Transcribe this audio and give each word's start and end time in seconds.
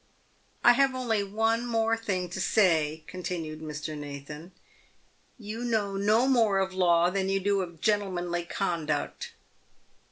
"I. 0.63 0.73
have 0.73 0.95
only 0.95 1.23
one 1.23 1.59
thing 1.59 1.67
more 1.67 1.95
to 1.95 2.41
say," 2.41 3.03
continued 3.05 3.61
Mr. 3.61 3.95
Nathan," 3.95 4.51
you 5.47 5.63
know 5.63 5.95
no 5.95 6.27
more 6.27 6.57
of 6.57 6.73
law 6.73 7.11
than 7.11 7.29
you 7.29 7.39
do 7.39 7.61
of 7.61 7.81
gentle 7.81 8.09
manly 8.09 8.43
conduct." 8.45 9.33